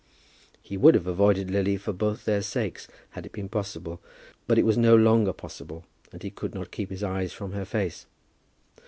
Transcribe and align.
He 0.63 0.77
would 0.77 0.95
have 0.95 1.05
avoided 1.05 1.51
Lily 1.51 1.77
for 1.77 1.93
both 1.93 2.25
their 2.25 2.41
sakes, 2.41 2.87
had 3.11 3.23
it 3.27 3.31
been 3.31 3.47
possible; 3.49 4.01
but 4.47 4.57
it 4.57 4.65
was 4.65 4.75
no 4.75 4.95
longer 4.95 5.31
possible, 5.31 5.85
and 6.11 6.23
he 6.23 6.31
could 6.31 6.55
not 6.55 6.71
keep 6.71 6.89
his 6.89 7.03
eyes 7.03 7.33
from 7.33 7.51
her 7.51 7.65
face. 7.65 8.07